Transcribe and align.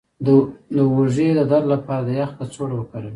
د 0.25 0.27
اوږې 0.91 1.29
د 1.37 1.39
درد 1.51 1.65
لپاره 1.73 2.03
د 2.05 2.09
یخ 2.19 2.29
کڅوړه 2.37 2.73
وکاروئ 2.77 3.09